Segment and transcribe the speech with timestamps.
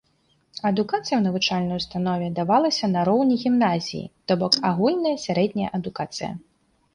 [0.69, 6.31] Адукацыя ў навучальнай установе давалася на роўні гімназіі, то бок агульная сярэдняя адукацыя.